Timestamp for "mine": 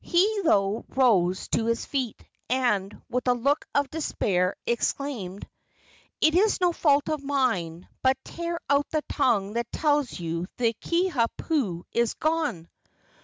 7.21-7.87